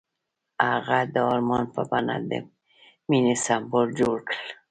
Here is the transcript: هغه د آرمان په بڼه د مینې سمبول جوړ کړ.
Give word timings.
هغه 0.71 0.99
د 1.13 1.15
آرمان 1.31 1.65
په 1.73 1.81
بڼه 1.89 2.15
د 2.29 2.31
مینې 3.09 3.35
سمبول 3.45 3.87
جوړ 3.99 4.17
کړ. 4.27 4.39